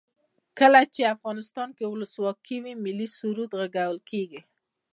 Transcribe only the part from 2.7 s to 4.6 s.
ملي سرود غږول کیږي.